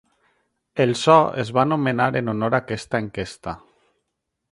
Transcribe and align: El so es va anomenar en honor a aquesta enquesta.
El 0.85 0.93
so 1.01 1.17
es 1.43 1.51
va 1.57 1.61
anomenar 1.67 2.07
en 2.21 2.33
honor 2.33 2.57
a 2.59 2.61
aquesta 2.67 3.03
enquesta. 3.05 3.55